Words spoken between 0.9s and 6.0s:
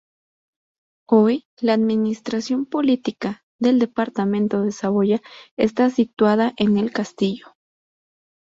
Hoy, la administración política del departamento de Saboya está